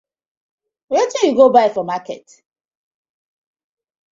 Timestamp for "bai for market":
1.53-2.27